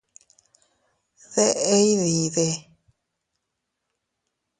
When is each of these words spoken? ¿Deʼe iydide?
¿Deʼe 1.33 1.75
iydide? 1.89 2.47